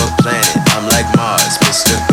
[0.00, 0.56] a planet.
[0.74, 2.07] I'm like Mars, but still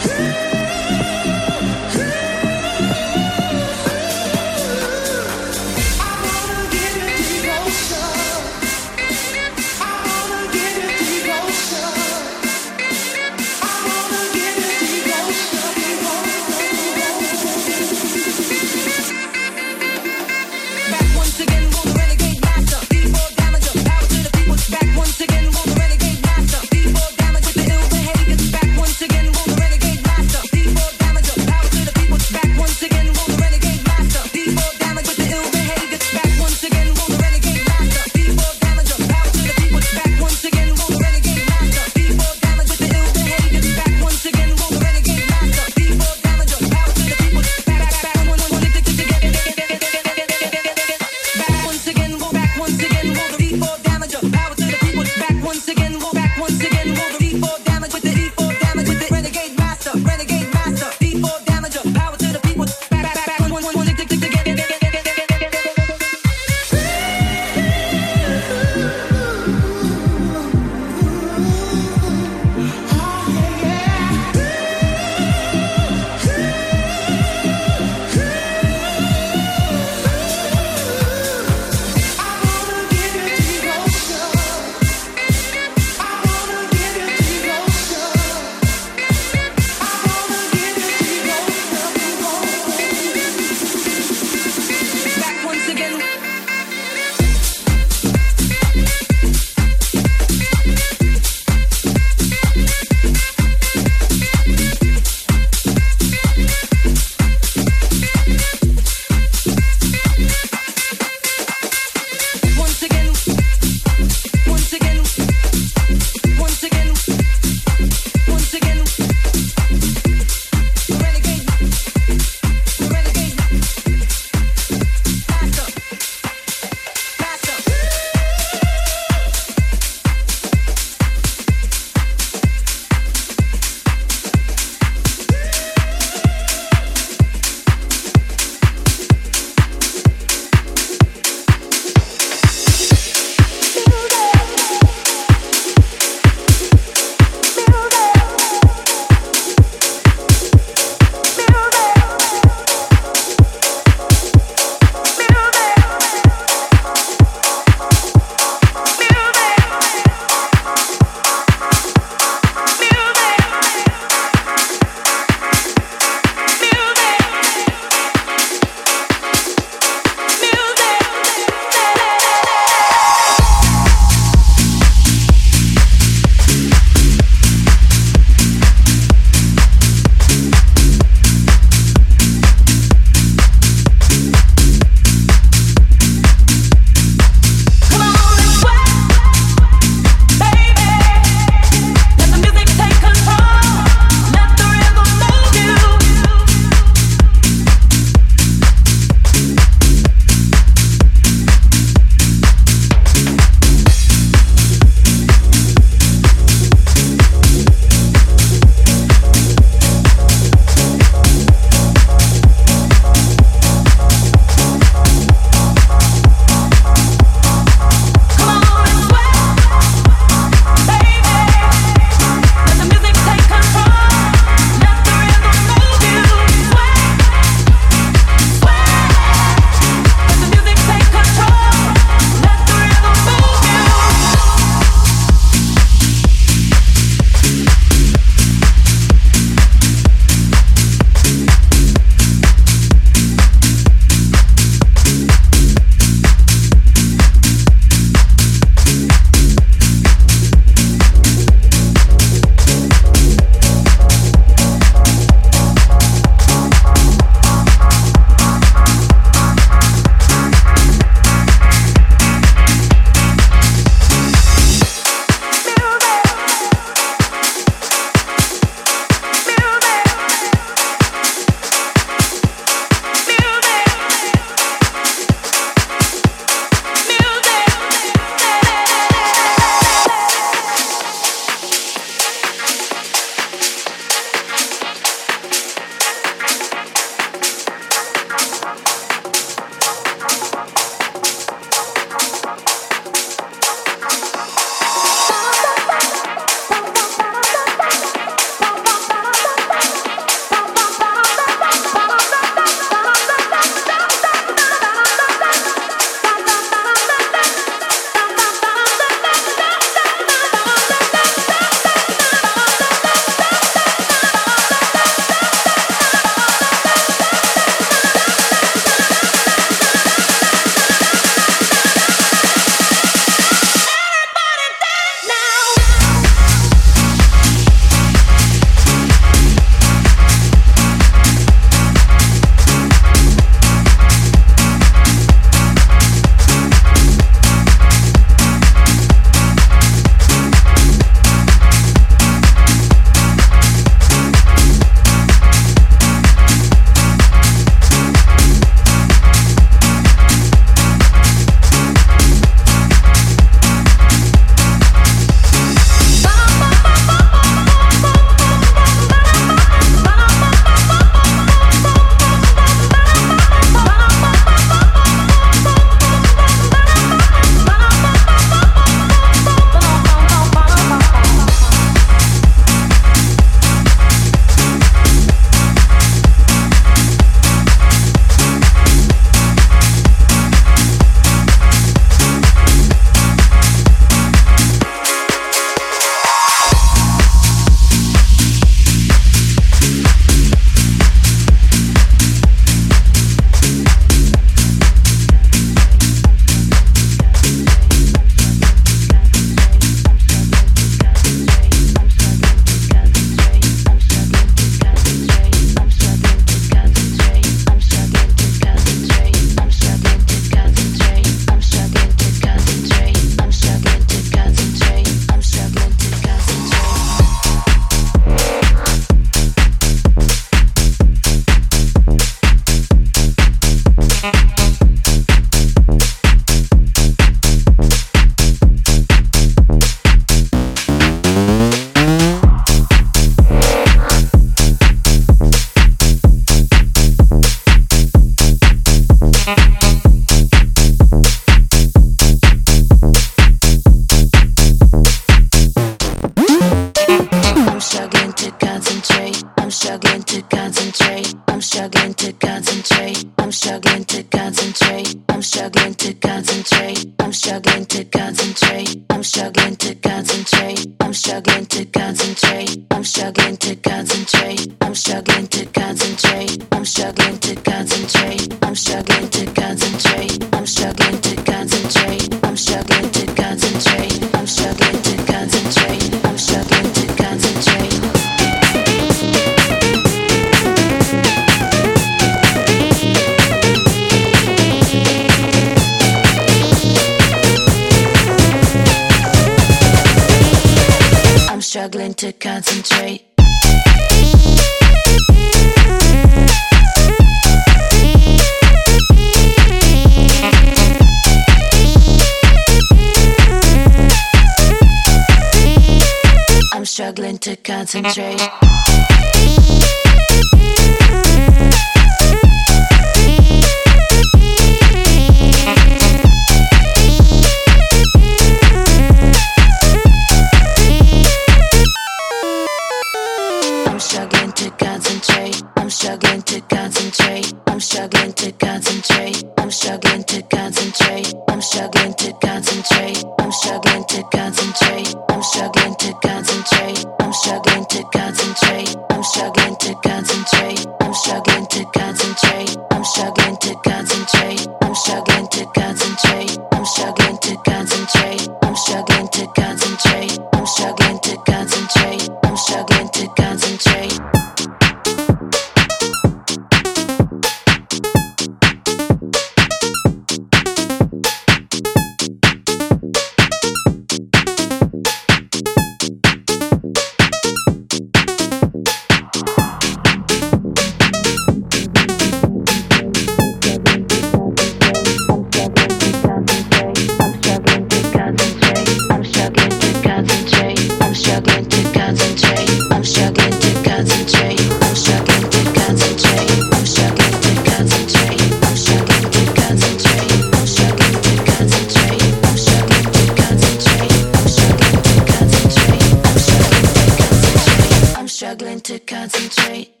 [598.51, 600.00] struggling to concentrate.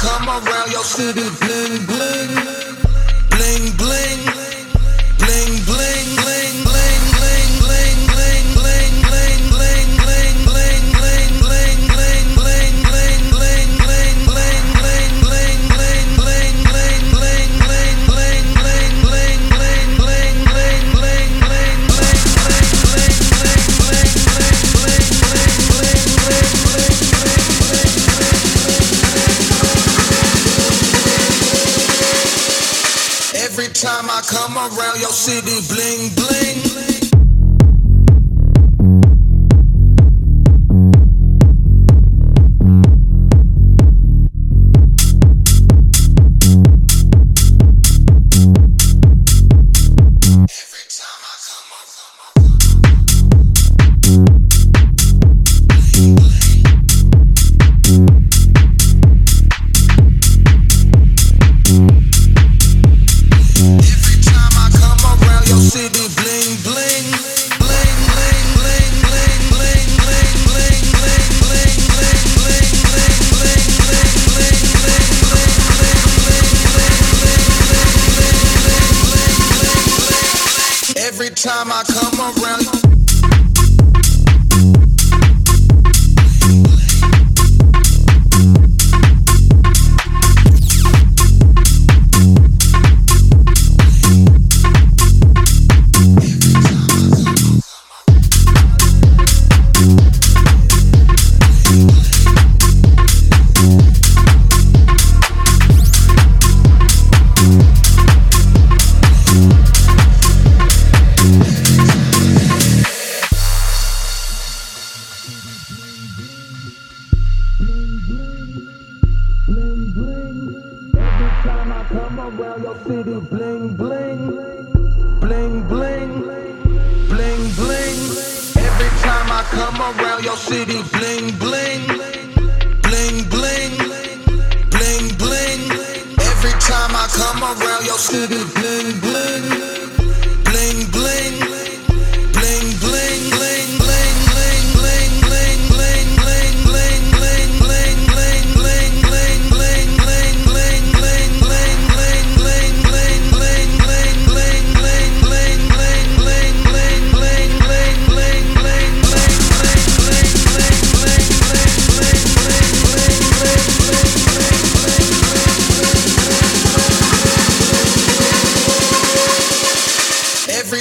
[0.00, 1.97] Come around your city, bling, bling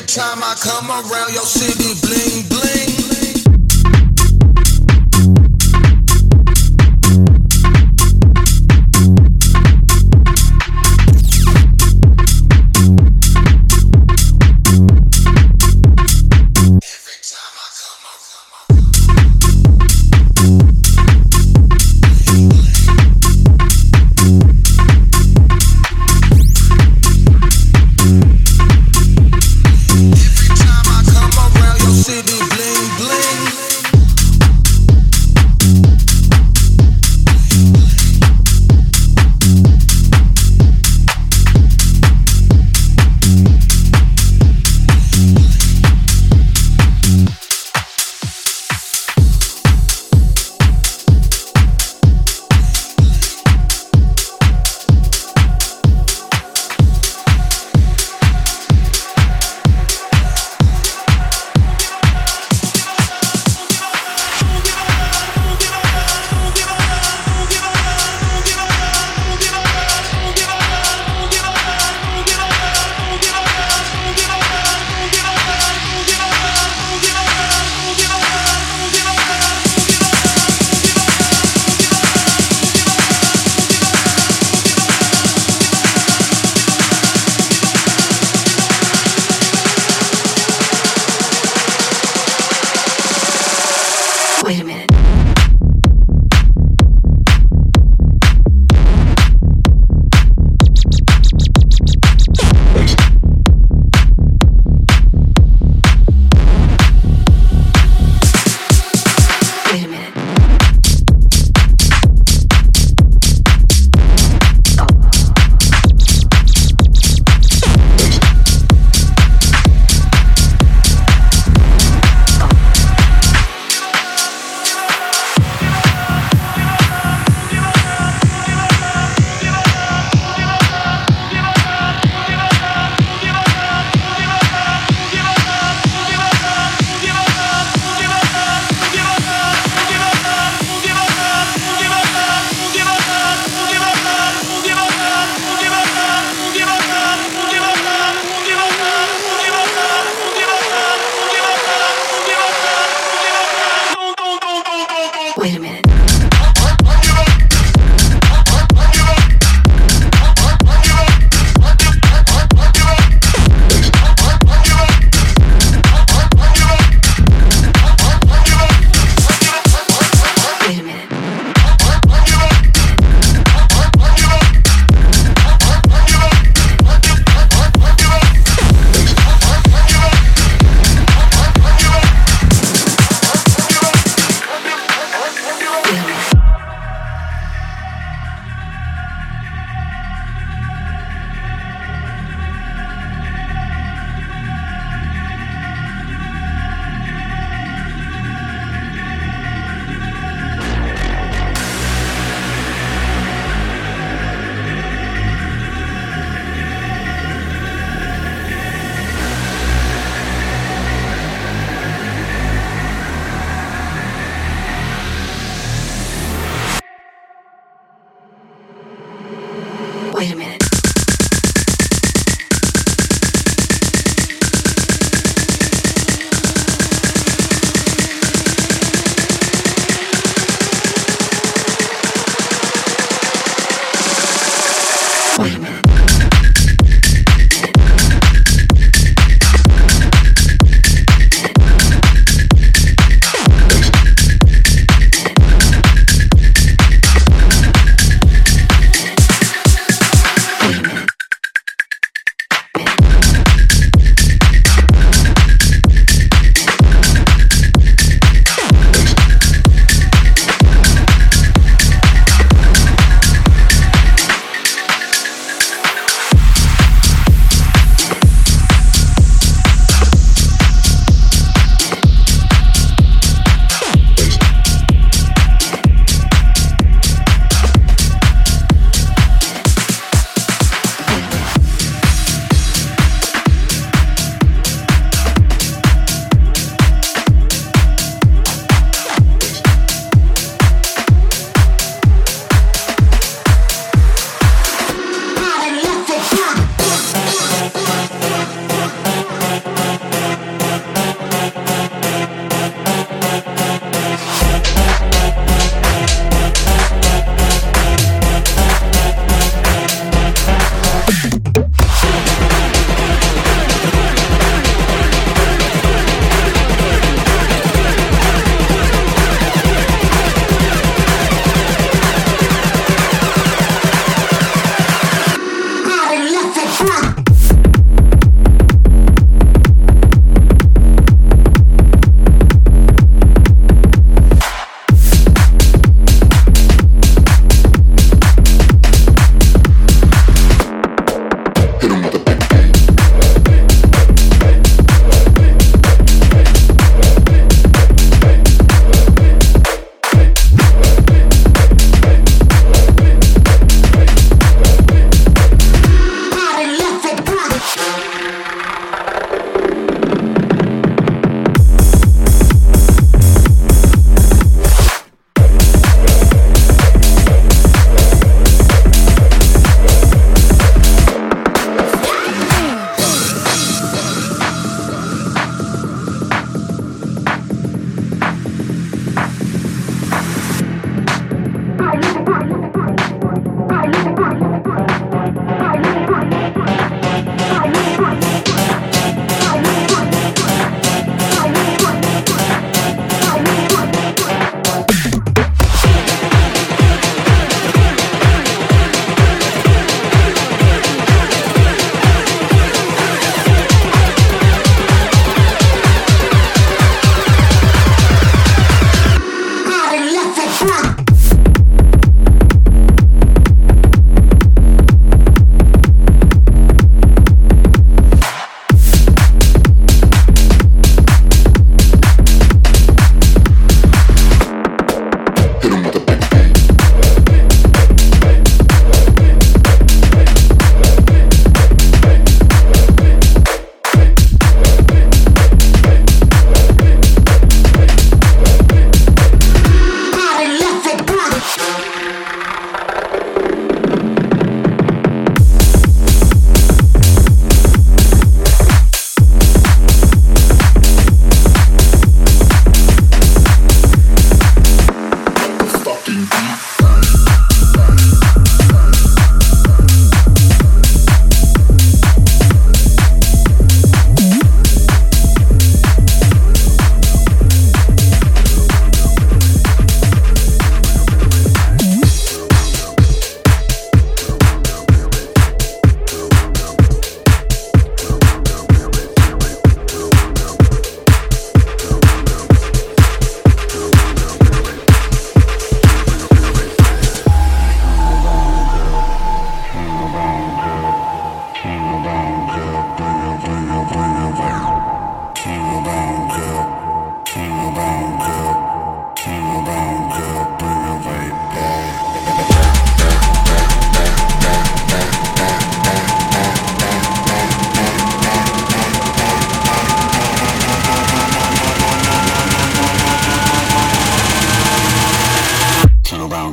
[0.08, 2.87] time I come around your city, bling bling.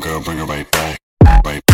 [0.05, 0.99] Girl, bring her right back.
[1.45, 1.74] Right back.